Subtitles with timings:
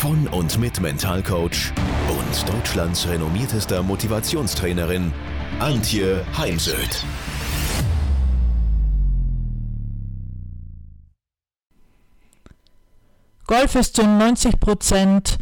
[0.00, 1.74] von und mit Mentalcoach
[2.08, 5.12] und Deutschlands renommiertester Motivationstrainerin
[5.58, 7.04] Antje Heimsöth.
[13.46, 15.36] Golf ist zu 90 Prozent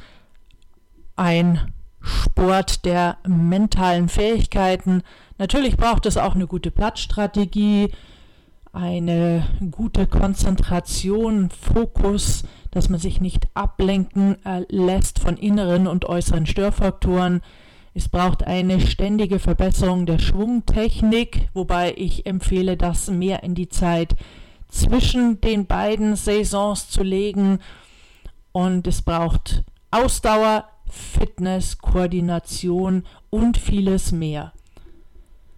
[1.14, 5.02] ein Sport der mentalen Fähigkeiten.
[5.38, 7.92] Natürlich braucht es auch eine gute Platzstrategie,
[8.72, 16.46] eine gute Konzentration, Fokus, dass man sich nicht ablenken äh, lässt von inneren und äußeren
[16.46, 17.40] Störfaktoren.
[17.94, 24.14] Es braucht eine ständige Verbesserung der Schwungtechnik, wobei ich empfehle, das mehr in die Zeit
[24.68, 27.58] zwischen den beiden Saisons zu legen.
[28.52, 34.52] Und es braucht Ausdauer, Fitness, Koordination und vieles mehr.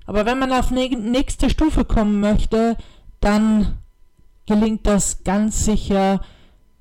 [0.07, 2.77] Aber wenn man auf nächste Stufe kommen möchte,
[3.21, 3.79] dann
[4.47, 6.21] gelingt das ganz sicher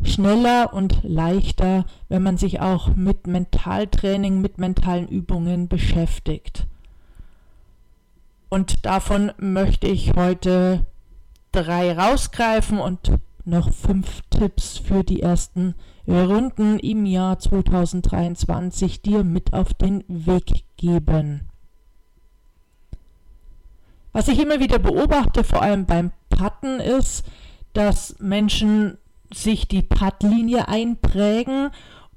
[0.04, 6.68] schneller und leichter, wenn man sich auch mit Mentaltraining, mit mentalen Übungen beschäftigt.
[8.50, 10.86] Und davon möchte ich heute
[11.52, 13.12] drei rausgreifen und
[13.46, 15.76] noch fünf Tipps für die ersten
[16.08, 21.50] Runden im Jahr 2023 dir mit auf den Weg geben.
[24.12, 27.24] Was ich immer wieder beobachte, vor allem beim Putten, ist,
[27.74, 28.98] dass Menschen
[29.34, 31.70] sich die Puttlinie einprägen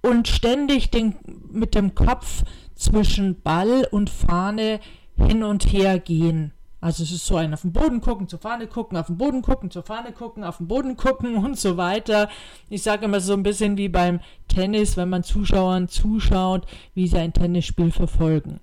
[0.02, 1.14] und ständig den,
[1.50, 2.44] mit dem Kopf
[2.74, 4.80] zwischen Ball und Fahne
[5.16, 6.52] hin und her gehen.
[6.80, 9.40] Also es ist so ein auf den Boden gucken, zur Fahne gucken, auf den Boden
[9.42, 12.28] gucken, zur Fahne gucken, auf den Boden gucken und so weiter.
[12.70, 17.18] Ich sage immer so ein bisschen wie beim Tennis, wenn man Zuschauern zuschaut, wie sie
[17.18, 18.58] ein Tennisspiel verfolgen.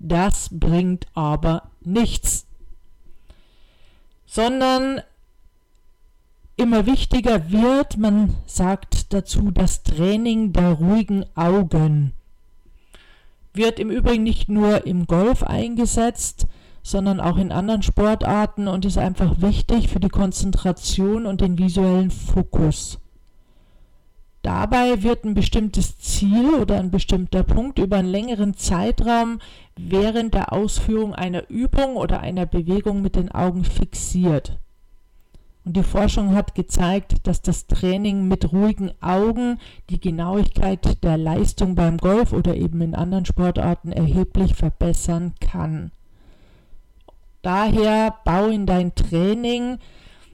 [0.00, 2.44] Das bringt aber nichts.
[4.26, 5.02] Sondern
[6.56, 12.12] immer wichtiger wird, man sagt dazu das Training der ruhigen Augen.
[13.54, 16.46] Wird im Übrigen nicht nur im Golf eingesetzt,
[16.82, 22.10] sondern auch in anderen Sportarten und ist einfach wichtig für die Konzentration und den visuellen
[22.10, 22.98] Fokus.
[24.42, 29.38] Dabei wird ein bestimmtes Ziel oder ein bestimmter Punkt über einen längeren Zeitraum
[29.76, 34.58] während der Ausführung einer Übung oder einer Bewegung mit den Augen fixiert.
[35.64, 39.58] Und die Forschung hat gezeigt, dass das Training mit ruhigen Augen
[39.90, 45.92] die Genauigkeit der Leistung beim Golf oder eben in anderen Sportarten erheblich verbessern kann.
[47.42, 49.78] Daher bau in dein Training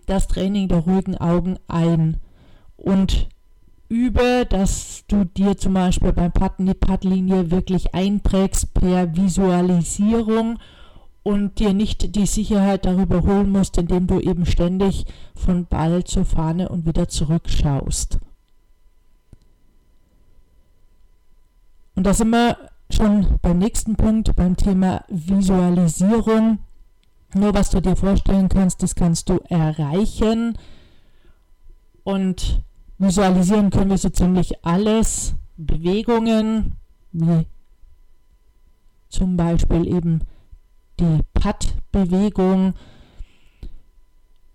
[0.06, 2.16] das Training der ruhigen Augen ein
[2.78, 3.28] und
[3.88, 10.58] übe, dass du dir zum Beispiel beim Patten die Pattlinie wirklich einprägst per Visualisierung
[11.22, 16.24] und dir nicht die Sicherheit darüber holen musst, indem du eben ständig von Ball zur
[16.24, 18.18] Fahne und wieder zurückschaust.
[21.94, 22.56] Und da sind wir
[22.90, 26.58] schon beim nächsten Punkt, beim Thema Visualisierung.
[27.34, 30.56] Nur was du dir vorstellen kannst, das kannst du erreichen.
[32.04, 32.62] Und
[32.98, 35.34] visualisieren können wir so ziemlich alles.
[35.56, 36.76] Bewegungen,
[37.12, 37.46] wie
[39.08, 40.20] zum Beispiel eben
[41.00, 42.74] die Pattbewegung.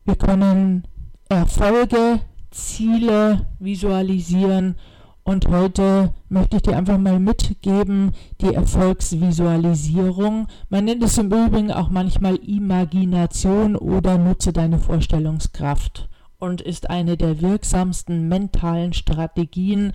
[0.06, 0.84] Wir können
[1.30, 2.20] Erfolge,
[2.52, 4.76] Ziele visualisieren
[5.24, 8.12] und heute möchte ich dir einfach mal mitgeben,
[8.42, 10.48] die Erfolgsvisualisierung.
[10.70, 16.10] Man nennt es im Übrigen auch manchmal Imagination oder nutze deine Vorstellungskraft
[16.40, 19.94] und ist eine der wirksamsten mentalen Strategien,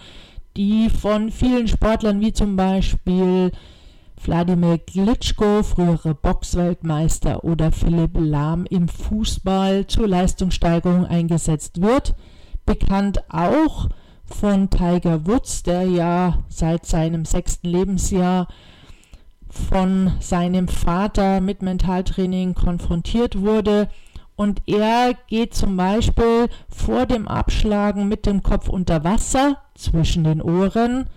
[0.56, 3.52] die von vielen Sportlern wie zum Beispiel
[4.24, 12.14] Wladimir Glitschko, frühere Boxweltmeister oder Philipp Lahm im Fußball zur Leistungssteigerung eingesetzt wird.
[12.66, 13.88] Bekannt auch
[14.24, 18.48] von Tiger Woods, der ja seit seinem sechsten Lebensjahr
[19.50, 23.88] von seinem Vater mit Mentaltraining konfrontiert wurde.
[24.36, 30.42] Und er geht zum Beispiel vor dem Abschlagen mit dem Kopf unter Wasser zwischen den
[30.42, 31.08] Ohren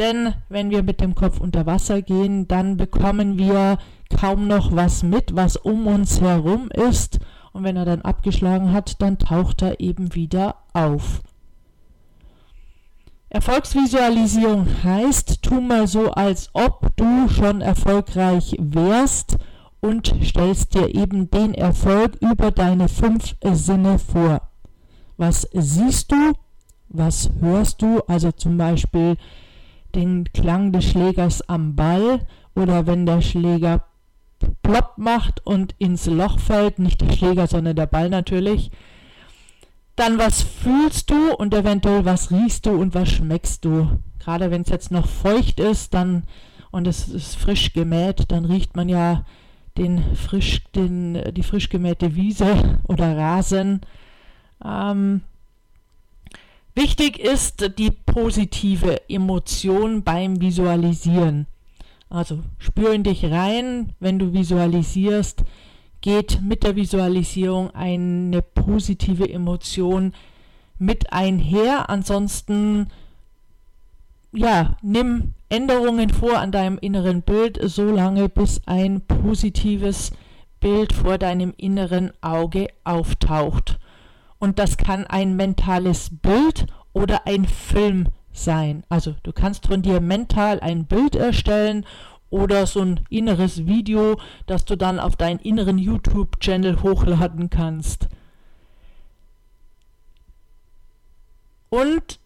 [0.00, 5.02] denn wenn wir mit dem Kopf unter Wasser gehen, dann bekommen wir kaum noch was
[5.02, 7.20] mit, was um uns herum ist.
[7.52, 11.20] Und wenn er dann abgeschlagen hat, dann taucht er eben wieder auf.
[13.28, 19.36] Erfolgsvisualisierung heißt, tu mal so, als ob du schon erfolgreich wärst
[19.80, 24.48] und stellst dir eben den Erfolg über deine fünf Sinne vor.
[25.16, 26.32] Was siehst du?
[26.88, 28.00] Was hörst du?
[28.08, 29.16] Also zum Beispiel
[29.94, 33.84] den Klang des Schlägers am Ball oder wenn der Schläger
[34.62, 38.70] plopp macht und ins Loch fällt, nicht der Schläger, sondern der Ball natürlich
[40.00, 43.98] dann was fühlst du und eventuell was riechst du und was schmeckst du.
[44.18, 46.24] Gerade wenn es jetzt noch feucht ist, dann
[46.70, 49.26] und es ist frisch gemäht, dann riecht man ja
[49.76, 53.82] den frisch, den, die frisch gemähte Wiese oder Rasen.
[54.64, 55.20] Ähm,
[56.80, 61.46] wichtig ist die positive Emotion beim Visualisieren.
[62.08, 65.44] Also spür in dich rein, wenn du visualisierst,
[66.00, 70.14] geht mit der Visualisierung eine positive Emotion
[70.78, 71.90] mit einher.
[71.90, 72.86] Ansonsten,
[74.32, 80.12] ja, nimm Änderungen vor an deinem inneren Bild, so lange bis ein positives
[80.60, 83.78] Bild vor deinem inneren Auge auftaucht.
[84.40, 88.84] Und das kann ein mentales Bild oder ein Film sein.
[88.88, 91.84] Also du kannst von dir mental ein Bild erstellen
[92.30, 98.08] oder so ein inneres Video, das du dann auf deinen inneren YouTube-Channel hochladen kannst.
[101.68, 102.18] Und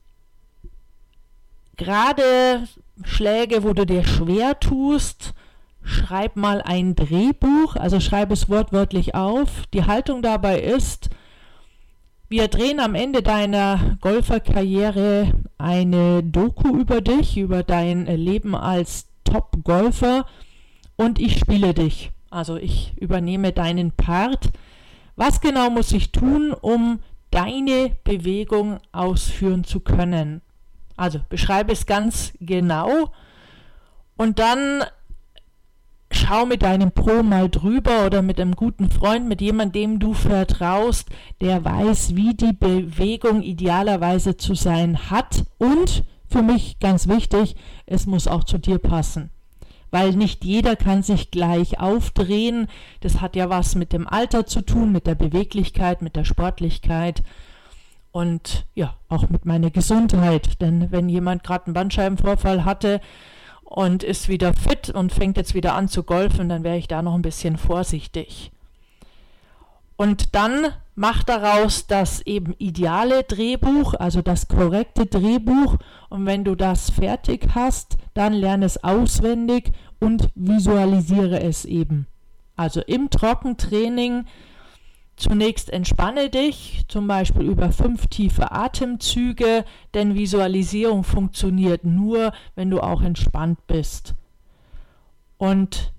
[1.76, 2.68] gerade
[3.02, 5.34] Schläge, wo du dir schwer tust,
[5.82, 9.66] schreib mal ein Drehbuch, also schreib es wortwörtlich auf.
[9.74, 11.10] Die Haltung dabei ist,
[12.28, 20.26] wir drehen am Ende deiner Golferkarriere eine Doku über dich, über dein Leben als Top-Golfer
[20.96, 22.10] und ich spiele dich.
[22.30, 24.50] Also ich übernehme deinen Part.
[25.16, 27.00] Was genau muss ich tun, um
[27.30, 30.40] deine Bewegung ausführen zu können?
[30.96, 33.10] Also beschreibe es ganz genau
[34.16, 34.84] und dann
[36.24, 40.14] schau mit deinem Pro mal drüber oder mit einem guten Freund, mit jemandem, dem du
[40.14, 41.08] vertraust,
[41.40, 47.56] der weiß, wie die Bewegung idealerweise zu sein hat und für mich ganz wichtig,
[47.86, 49.30] es muss auch zu dir passen.
[49.90, 52.66] Weil nicht jeder kann sich gleich aufdrehen.
[53.00, 57.22] Das hat ja was mit dem Alter zu tun, mit der Beweglichkeit, mit der Sportlichkeit
[58.10, 60.60] und ja, auch mit meiner Gesundheit.
[60.60, 63.00] Denn wenn jemand gerade einen Bandscheibenvorfall hatte
[63.74, 67.02] und ist wieder fit und fängt jetzt wieder an zu golfen, dann wäre ich da
[67.02, 68.52] noch ein bisschen vorsichtig.
[69.96, 75.76] Und dann mach daraus das eben ideale Drehbuch, also das korrekte Drehbuch.
[76.08, 82.06] Und wenn du das fertig hast, dann lerne es auswendig und visualisiere es eben.
[82.54, 84.24] Also im Trockentraining
[85.16, 89.64] zunächst entspanne dich, zum Beispiel über fünf tiefe Atemzüge,
[89.94, 94.14] denn Visualisierung funktioniert nur, wenn du auch entspannt bist.
[95.38, 95.92] Und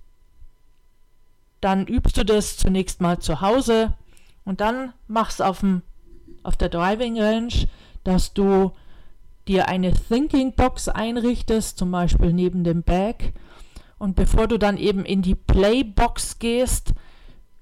[1.61, 3.93] dann übst du das zunächst mal zu Hause
[4.43, 5.81] und dann machst auf, dem,
[6.43, 7.53] auf der Driving Range,
[8.03, 8.71] dass du
[9.47, 13.33] dir eine Thinking Box einrichtest, zum Beispiel neben dem Bag.
[13.97, 16.93] Und bevor du dann eben in die Playbox gehst,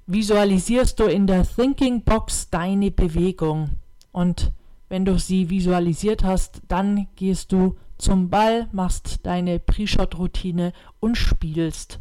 [0.05, 3.71] visualisierst du in der Thinking Box deine Bewegung.
[4.11, 4.51] Und
[4.89, 11.99] wenn du sie visualisiert hast, dann gehst du zum Ball, machst deine Pre-Shot-Routine und spielst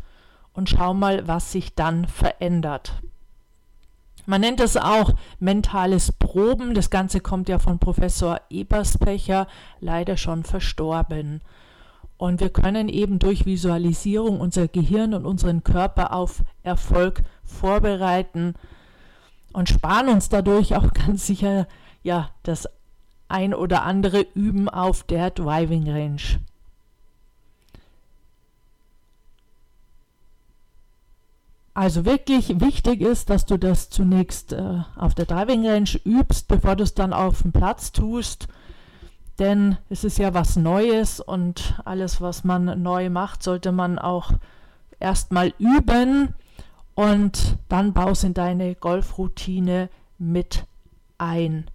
[0.53, 3.03] und schau mal, was sich dann verändert.
[4.27, 6.75] Man nennt es auch mentales Proben.
[6.75, 9.49] Das Ganze kommt ja von Professor Eberspecher,
[9.81, 11.41] leider schon verstorben.
[12.23, 18.55] Und wir können eben durch Visualisierung unser Gehirn und unseren Körper auf Erfolg vorbereiten
[19.53, 21.67] und sparen uns dadurch auch ganz sicher
[22.05, 22.69] ja das
[23.27, 26.23] ein oder andere Üben auf der Driving Range.
[31.75, 36.77] Also wirklich wichtig ist, dass du das zunächst äh, auf der Driving Range übst, bevor
[36.77, 38.47] du es dann auf dem Platz tust.
[39.43, 44.31] Denn es ist ja was Neues und alles, was man neu macht, sollte man auch
[45.01, 46.37] erstmal üben
[46.95, 50.65] und dann baust in deine Golfroutine mit
[51.19, 51.69] ein.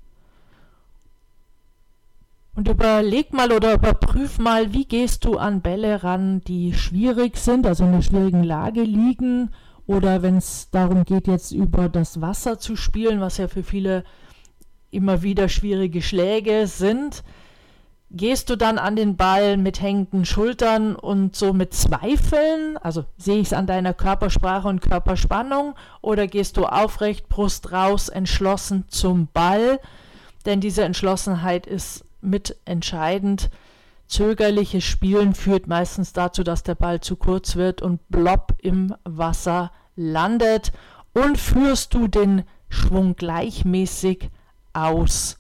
[2.56, 7.68] Und überleg mal oder überprüf mal, wie gehst du an Bälle ran, die schwierig sind,
[7.68, 9.52] also in einer schwierigen Lage liegen
[9.88, 14.06] oder wenn es darum geht, jetzt über das Wasser zu spielen, was ja für viele
[14.90, 17.26] immer wieder schwierige Schläge sind,
[18.10, 22.78] gehst du dann an den Ball mit hängenden Schultern und so mit Zweifeln?
[22.78, 25.76] Also sehe ich es an deiner Körpersprache und Körperspannung?
[26.02, 29.80] Oder gehst du aufrecht, Brust raus, entschlossen zum Ball?
[30.46, 33.50] Denn diese Entschlossenheit ist mit entscheidend.
[34.08, 39.72] Zögerliches Spielen führt meistens dazu, dass der Ball zu kurz wird und blopp im Wasser
[39.98, 40.72] landet.
[41.14, 44.30] Und führst du den Schwung gleichmäßig
[44.72, 45.37] aus.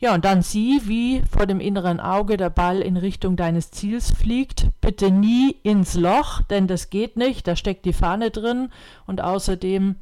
[0.00, 4.12] Ja, und dann sieh, wie vor dem inneren Auge der Ball in Richtung deines Ziels
[4.12, 4.68] fliegt.
[4.80, 8.70] Bitte nie ins Loch, denn das geht nicht, da steckt die Fahne drin
[9.06, 9.96] und außerdem,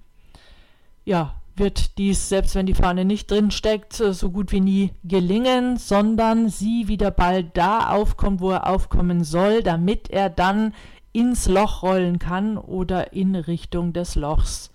[1.06, 5.78] ja, wird dies, selbst wenn die Fahne nicht drin steckt, so gut wie nie gelingen,
[5.78, 10.74] sondern sieh, wie der Ball da aufkommt, wo er aufkommen soll, damit er dann
[11.12, 14.70] ins Loch rollen kann oder in Richtung des Lochs.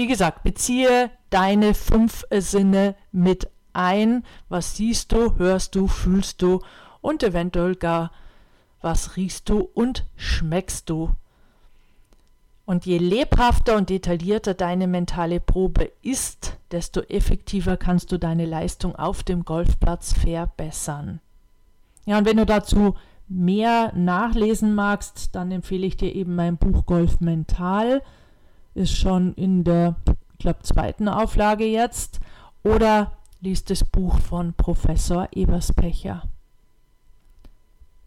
[0.00, 4.24] Wie gesagt, beziehe deine fünf Sinne mit ein.
[4.48, 6.62] Was siehst du, hörst du, fühlst du
[7.02, 8.10] und eventuell gar
[8.80, 11.10] was riechst du und schmeckst du.
[12.64, 18.96] Und je lebhafter und detaillierter deine mentale Probe ist, desto effektiver kannst du deine Leistung
[18.96, 21.20] auf dem Golfplatz verbessern.
[22.06, 22.94] Ja, und wenn du dazu
[23.28, 28.00] mehr nachlesen magst, dann empfehle ich dir eben mein Buch Golf Mental
[28.74, 29.96] ist schon in der,
[30.32, 32.20] ich glaube, zweiten Auflage jetzt.
[32.62, 36.22] Oder liest das Buch von Professor Eberspecher.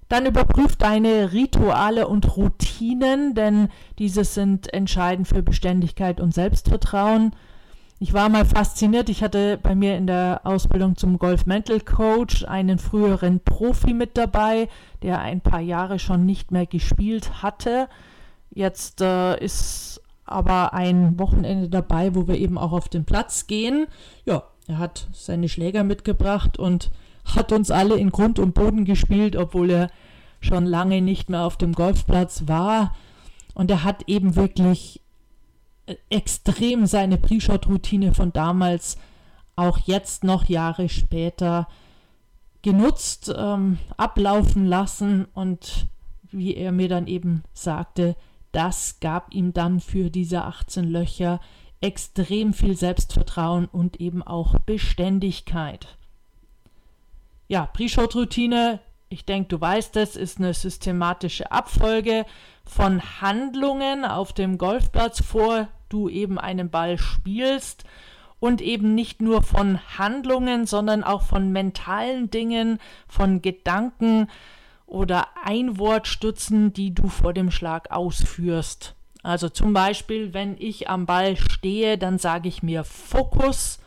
[0.10, 7.36] Dann überprüf deine Rituale und Routinen, denn diese sind entscheidend für Beständigkeit und Selbstvertrauen.
[8.00, 9.10] Ich war mal fasziniert.
[9.10, 14.18] Ich hatte bei mir in der Ausbildung zum Golf Mental Coach einen früheren Profi mit
[14.18, 14.68] dabei,
[15.02, 17.88] der ein paar Jahre schon nicht mehr gespielt hatte.
[18.52, 23.88] Jetzt äh, ist aber ein Wochenende dabei, wo wir eben auch auf den Platz gehen.
[24.26, 26.92] Ja, er hat seine Schläger mitgebracht und
[27.26, 29.90] hat uns alle in Grund und Boden gespielt, obwohl er
[30.40, 32.96] schon lange nicht mehr auf dem Golfplatz war.
[33.54, 35.02] Und er hat eben wirklich
[35.86, 38.98] äh, extrem seine Pre-Shot-Routine von damals,
[39.56, 41.68] auch jetzt noch Jahre später,
[42.62, 45.88] genutzt, ähm, ablaufen lassen und
[46.32, 48.16] wie er mir dann eben sagte,
[48.54, 51.42] das gab ihm dann für diese 18 Löcher
[51.82, 55.98] extrem viel Selbstvertrauen und eben auch Beständigkeit.
[57.50, 58.80] Ja, Pre-Shot-Routine,
[59.10, 62.26] ich denke, du weißt es, ist eine systematische Abfolge
[62.64, 67.84] von Handlungen auf dem Golfplatz, vor du eben einen Ball spielst
[68.40, 74.28] und eben nicht nur von Handlungen, sondern auch von mentalen Dingen, von Gedanken,
[74.86, 78.96] oder Einwortstützen, die du vor dem Schlag ausführst.
[79.24, 83.80] Also zum Beispiel, wenn ich am Ball stehe, dann sage ich mir Fokus,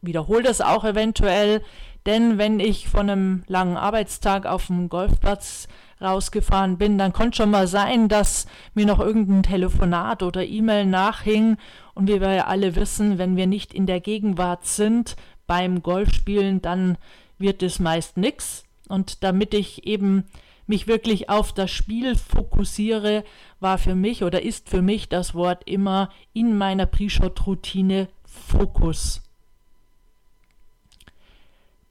[0.00, 1.62] wiederhole das auch eventuell,
[2.06, 5.68] denn wenn ich von einem langen Arbeitstag auf dem Golfplatz
[6.00, 11.56] rausgefahren bin, dann konnte schon mal sein, dass mir noch irgendein Telefonat oder E-Mail nachhing.
[11.94, 15.16] Und wie wir ja alle wissen, wenn wir nicht in der Gegenwart sind
[15.46, 16.98] beim Golfspielen, dann
[17.38, 18.64] wird es meist nichts.
[18.88, 20.24] Und damit ich eben
[20.66, 23.24] mich wirklich auf das Spiel fokussiere,
[23.60, 29.22] war für mich oder ist für mich das Wort immer in meiner Pre-Shot-Routine Fokus.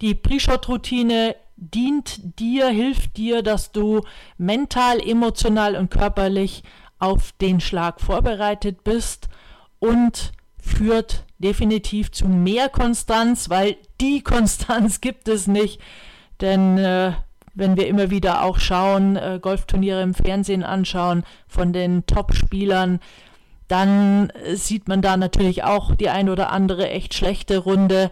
[0.01, 4.01] Die Pre-Shot-Routine dient dir, hilft dir, dass du
[4.37, 6.63] mental, emotional und körperlich
[6.99, 9.29] auf den Schlag vorbereitet bist
[9.79, 15.79] und führt definitiv zu mehr Konstanz, weil die Konstanz gibt es nicht,
[16.43, 17.13] denn äh,
[17.55, 22.99] wenn wir immer wieder auch schauen, äh, Golfturniere im Fernsehen anschauen von den Top-Spielern,
[23.67, 28.11] dann äh, sieht man da natürlich auch die ein oder andere echt schlechte Runde.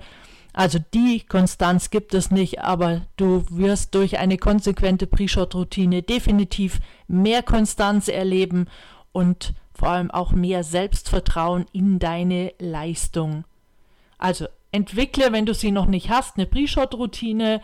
[0.53, 7.43] Also die Konstanz gibt es nicht, aber du wirst durch eine konsequente Pre-Shot-Routine definitiv mehr
[7.43, 8.67] Konstanz erleben
[9.11, 13.45] und vor allem auch mehr Selbstvertrauen in deine Leistung.
[14.17, 17.61] Also entwickle, wenn du sie noch nicht hast, eine Pre-Shot-Routine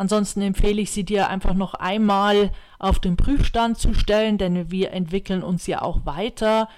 [0.00, 4.92] Ansonsten empfehle ich sie dir einfach noch einmal auf den Prüfstand zu stellen, denn wir
[4.92, 6.70] entwickeln uns ja auch weiter.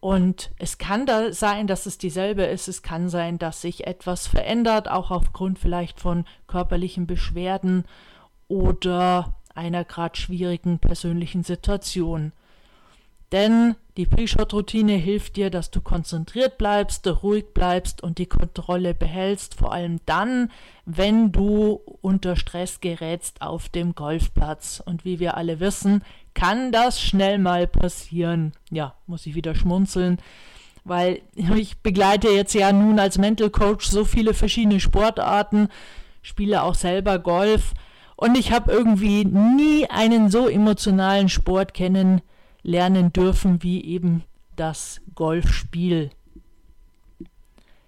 [0.00, 2.68] Und es kann da sein, dass es dieselbe ist.
[2.68, 7.86] Es kann sein, dass sich etwas verändert, auch aufgrund vielleicht von körperlichen Beschwerden
[8.48, 12.32] oder einer gerade schwierigen persönlichen Situation.
[13.32, 19.54] Denn die Pre-Shot-Routine hilft dir, dass du konzentriert bleibst, ruhig bleibst und die Kontrolle behältst,
[19.54, 20.50] vor allem dann,
[20.84, 24.82] wenn du unter Stress gerätst auf dem Golfplatz.
[24.84, 26.04] Und wie wir alle wissen,
[26.34, 28.52] kann das schnell mal passieren.
[28.70, 30.18] Ja, muss ich wieder schmunzeln,
[30.84, 35.68] weil ich begleite jetzt ja nun als Mental Coach so viele verschiedene Sportarten,
[36.22, 37.72] spiele auch selber Golf
[38.14, 42.22] und ich habe irgendwie nie einen so emotionalen Sport kennengelernt
[42.66, 44.24] lernen dürfen, wie eben
[44.56, 46.10] das Golfspiel.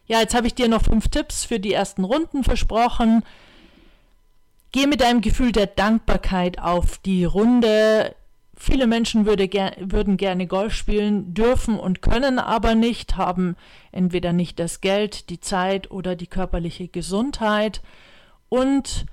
[0.07, 3.23] Ja, jetzt habe ich dir noch fünf Tipps für die ersten Runden versprochen.
[4.71, 8.15] Geh mit einem Gefühl der Dankbarkeit auf die Runde.
[8.55, 13.57] Viele Menschen würde ger würden gerne Golf spielen, dürfen und können aber nicht, haben
[13.93, 17.83] entweder nicht das Geld, die Zeit oder die körperliche Gesundheit.
[18.49, 19.07] Und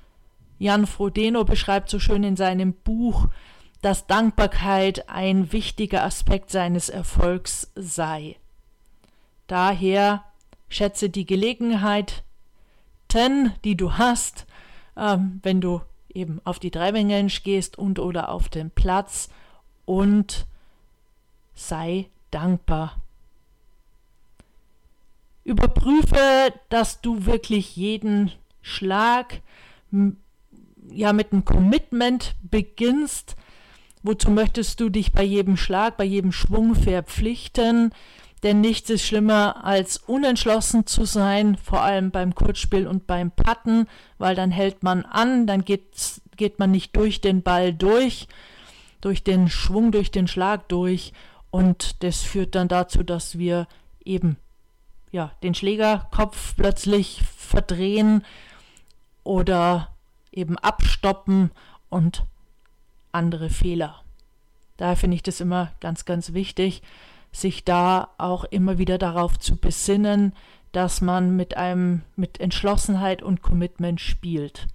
[0.60, 3.28] Jan Frodeno beschreibt so schön in seinem Buch,
[3.82, 8.38] dass Dankbarkeit ein wichtiger Aspekt seines Erfolgs sei.
[9.48, 10.24] Daher
[10.70, 12.24] schätze die Gelegenheit,
[13.64, 14.46] die du hast,
[14.98, 15.82] ähm, wenn du
[16.14, 17.10] eben auf die Driving
[17.44, 19.30] gehst und oder auf den Platz
[19.86, 20.48] und
[21.54, 23.02] sei dankbar.
[25.44, 29.42] Überprüfe, dass du wirklich jeden Schlag
[30.90, 33.36] ja mit einem Commitment beginnst.
[34.08, 37.92] Wozu möchtest du dich bei jedem Schlag, bei jedem Schwung verpflichten?
[38.44, 43.88] Denn nichts ist schlimmer als unentschlossen zu sein, vor allem beim Kurzspiel und beim Patten,
[44.20, 48.28] weil dann hält man an, dann geht, geht man nicht durch den Ball durch,
[49.02, 51.12] durch den Schwung, durch den Schlag durch
[51.50, 53.68] und das führt dann dazu, dass wir
[54.04, 54.38] eben
[55.12, 58.24] ja, den Schlägerkopf plötzlich verdrehen
[59.24, 59.96] oder
[60.32, 61.50] eben abstoppen
[61.90, 62.24] und
[63.16, 64.02] andere Fehler.
[64.78, 66.84] Daher finde ich das immer ganz, ganz wichtig,
[67.32, 70.34] sich da auch immer wieder darauf zu besinnen,
[70.72, 74.68] dass man mit einem mit Entschlossenheit und Commitment spielt.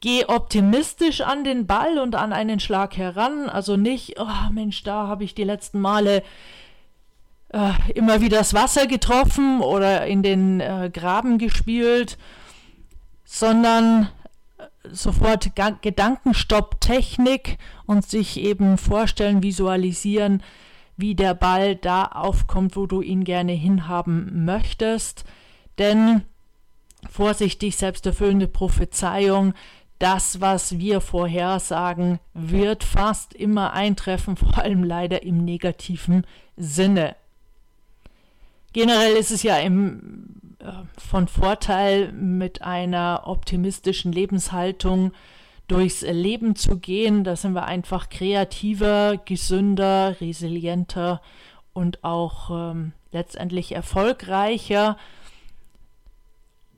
[0.00, 5.06] Geh optimistisch an den Ball und an einen Schlag heran, also nicht, oh Mensch, da
[5.08, 6.22] habe ich die letzten Male
[7.50, 12.16] äh, immer wieder das Wasser getroffen oder in den äh, Graben gespielt,
[13.24, 14.08] sondern
[14.84, 15.50] sofort
[15.82, 20.42] Gedankenstopp-Technik und sich eben vorstellen, visualisieren,
[20.96, 25.24] wie der Ball da aufkommt, wo du ihn gerne hinhaben möchtest.
[25.78, 26.22] Denn
[27.08, 29.54] vorsichtig, selbsterfüllende Prophezeiung,
[29.98, 36.26] das, was wir vorhersagen, wird fast immer eintreffen, vor allem leider im negativen
[36.56, 37.16] Sinne.
[38.72, 40.49] Generell ist es ja im,
[40.98, 45.12] von Vorteil, mit einer optimistischen Lebenshaltung
[45.68, 47.24] durchs Leben zu gehen.
[47.24, 51.20] Da sind wir einfach kreativer, gesünder, resilienter
[51.72, 54.96] und auch ähm, letztendlich erfolgreicher.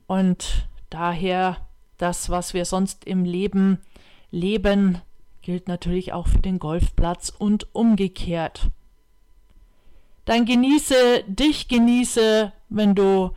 [0.07, 1.57] Und daher
[1.97, 3.79] das, was wir sonst im Leben
[4.31, 5.01] leben,
[5.41, 8.69] gilt natürlich auch für den Golfplatz und umgekehrt
[10.25, 13.31] dann genieße dich, genieße, wenn du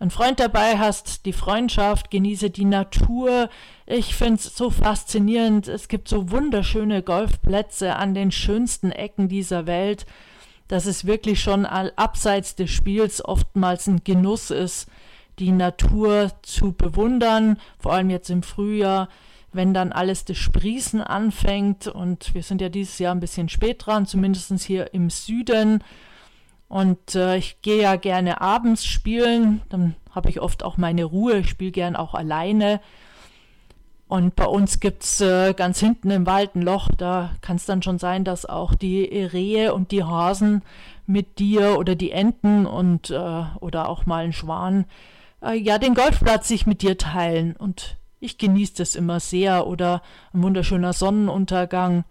[0.00, 3.48] einen Freund dabei hast, die Freundschaft, genieße die Natur.
[3.84, 5.66] Ich finde es so faszinierend.
[5.66, 10.06] Es gibt so wunderschöne Golfplätze an den schönsten Ecken dieser Welt,
[10.68, 14.88] dass es wirklich schon abseits des Spiels oftmals ein Genuss ist,
[15.40, 19.08] die Natur zu bewundern, vor allem jetzt im Frühjahr,
[19.52, 21.88] wenn dann alles das Sprießen anfängt.
[21.88, 25.82] Und wir sind ja dieses Jahr ein bisschen spät dran, zumindest hier im Süden.
[26.68, 31.38] Und äh, ich gehe ja gerne abends spielen, dann habe ich oft auch meine Ruhe,
[31.38, 32.80] ich spiele gern auch alleine.
[34.06, 37.66] Und bei uns gibt es äh, ganz hinten im Wald ein Loch, da kann es
[37.66, 40.62] dann schon sein, dass auch die Rehe und die Hasen
[41.06, 44.86] mit dir oder die Enten und äh, oder auch mal ein Schwan
[45.42, 47.56] äh, ja den Golfplatz sich mit dir teilen.
[47.56, 50.02] Und ich genieße das immer sehr oder
[50.32, 52.04] ein wunderschöner Sonnenuntergang.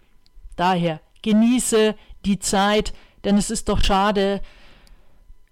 [0.56, 1.94] Daher genieße
[2.24, 2.92] die Zeit,
[3.24, 4.40] denn es ist doch schade,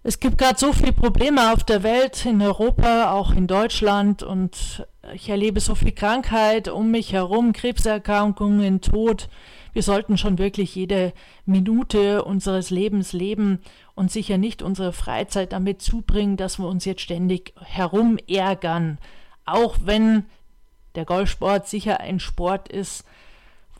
[0.03, 4.87] es gibt gerade so viele Probleme auf der Welt, in Europa, auch in Deutschland und
[5.13, 9.27] ich erlebe so viel Krankheit um mich herum, Krebserkrankungen, Tod.
[9.73, 11.13] Wir sollten schon wirklich jede
[11.45, 13.59] Minute unseres Lebens leben
[13.95, 18.99] und sicher nicht unsere Freizeit damit zubringen, dass wir uns jetzt ständig herumärgern.
[19.45, 20.25] Auch wenn
[20.95, 23.03] der Golfsport sicher ein Sport ist,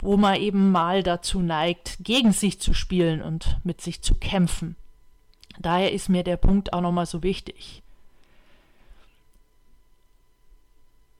[0.01, 4.75] wo man eben mal dazu neigt, gegen sich zu spielen und mit sich zu kämpfen.
[5.59, 7.81] Daher ist mir der Punkt auch nochmal so wichtig.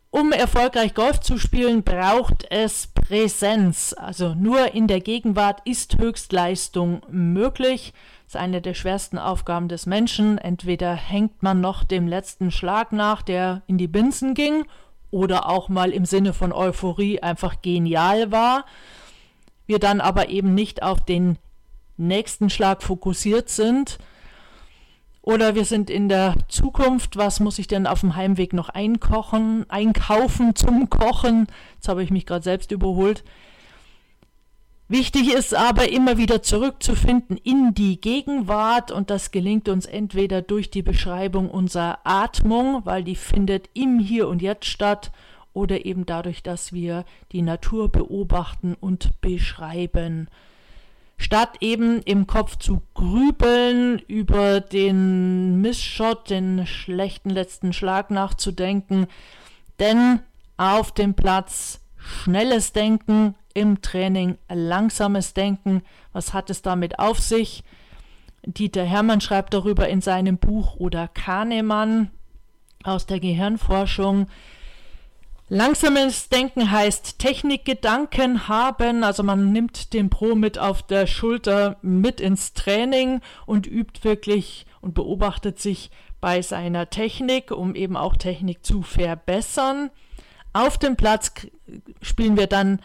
[0.09, 3.93] Um erfolgreich Golf zu spielen, braucht es Präsenz.
[3.97, 7.93] Also nur in der Gegenwart ist Höchstleistung möglich.
[8.25, 10.37] Das ist eine der schwersten Aufgaben des Menschen.
[10.37, 14.65] Entweder hängt man noch dem letzten Schlag nach, der in die Binsen ging,
[15.11, 18.65] oder auch mal im Sinne von Euphorie einfach genial war,
[19.65, 21.37] wir dann aber eben nicht auf den
[21.97, 23.97] nächsten Schlag fokussiert sind.
[25.21, 29.69] Oder wir sind in der Zukunft, was muss ich denn auf dem Heimweg noch einkochen,
[29.69, 31.47] einkaufen zum Kochen?
[31.75, 33.25] Jetzt habe ich mich gerade selbst überholt.
[34.89, 40.71] Wichtig ist aber immer wieder zurückzufinden in die Gegenwart und das gelingt uns entweder durch
[40.71, 45.11] die Beschreibung unserer Atmung, weil die findet im Hier und Jetzt statt,
[45.51, 50.29] oder eben dadurch, dass wir die Natur beobachten und beschreiben.
[51.17, 59.07] Statt eben im Kopf zu grübeln, über den Missshot, den schlechten letzten Schlag nachzudenken,
[59.79, 60.19] denn
[60.57, 65.81] auf dem Platz schnelles Denken, im Training langsames Denken.
[66.13, 67.63] Was hat es damit auf sich?
[68.45, 72.11] Dieter Hermann schreibt darüber in seinem Buch oder Kahnemann
[72.83, 74.27] aus der Gehirnforschung.
[75.49, 82.21] Langsames Denken heißt Technikgedanken haben, also man nimmt den Pro mit auf der Schulter mit
[82.21, 85.89] ins Training und übt wirklich und beobachtet sich
[86.21, 89.89] bei seiner Technik, um eben auch Technik zu verbessern.
[90.53, 91.31] Auf dem Platz
[92.01, 92.81] spielen wir dann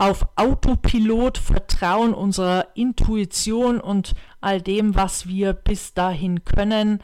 [0.00, 7.00] auf Autopilot, vertrauen unserer Intuition und all dem, was wir bis dahin können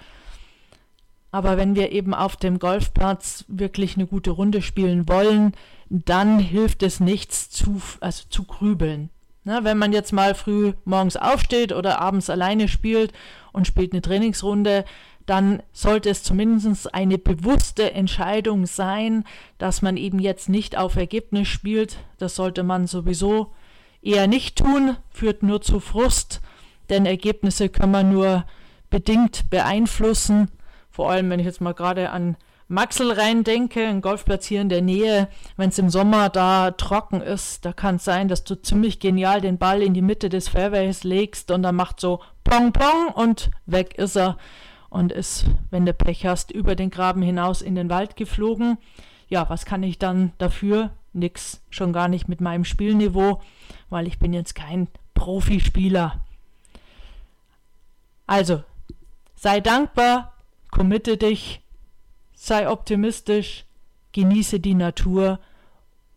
[1.37, 5.52] aber wenn wir eben auf dem Golfplatz wirklich eine gute Runde spielen wollen,
[5.90, 9.11] dann hilft es nichts zu, also zu grübeln.
[9.44, 13.12] Na, wenn man jetzt mal früh morgens aufsteht oder abends alleine spielt
[13.52, 14.87] und spielt eine Trainingsrunde,
[15.26, 19.24] dann sollte es zumindest eine bewusste Entscheidung sein,
[19.58, 21.98] dass man eben jetzt nicht auf Ergebnis spielt.
[22.18, 23.52] Das sollte man sowieso
[24.02, 26.40] eher nicht tun, führt nur zu Frust,
[26.88, 28.44] denn Ergebnisse kann man nur
[28.88, 30.48] bedingt beeinflussen.
[30.90, 32.36] Vor allem, wenn ich jetzt mal gerade an
[32.68, 37.20] Maxel rein denke, ein Golfplatz hier in der Nähe, wenn es im Sommer da trocken
[37.20, 40.48] ist, da kann es sein, dass du ziemlich genial den Ball in die Mitte des
[40.48, 44.36] Fairways legst und dann macht so Pong Pong und weg ist er
[44.96, 48.78] und ist, wenn du Pech hast, über den Graben hinaus in den Wald geflogen.
[49.28, 50.90] Ja, was kann ich dann dafür?
[51.12, 53.42] Nix, schon gar nicht mit meinem Spielniveau,
[53.90, 56.24] weil ich bin jetzt kein Profispieler.
[58.26, 58.64] Also,
[59.35, 60.32] sei dankbar,
[60.70, 61.61] committe dich,
[62.32, 63.66] sei optimistisch,
[64.12, 65.40] genieße die Natur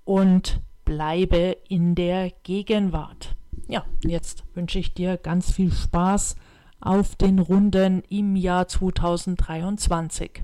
[0.06, 3.36] und bleibe in der Gegenwart.
[3.68, 6.38] Ja, jetzt wünsche ich dir ganz viel Spaß
[6.82, 10.44] auf den Runden im Jahr 2023.